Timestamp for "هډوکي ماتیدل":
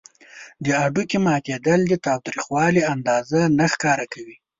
0.81-1.81